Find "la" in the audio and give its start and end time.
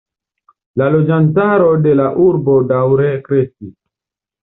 0.81-0.87, 2.01-2.09